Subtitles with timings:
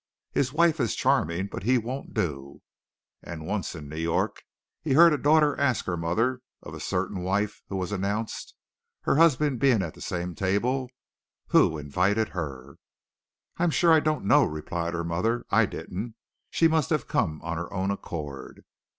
[0.31, 2.63] His wife is charming, but he won't do,"
[3.21, 4.41] and once in New York
[4.81, 8.55] he heard a daughter ask her mother, of a certain wife who was announced
[9.01, 10.89] her husband being at the same table
[11.49, 12.79] "who invited her?"
[13.57, 16.15] "I'm sure I don't know," replied her mother; "I didn't.
[16.49, 18.65] She must have come of her own accord."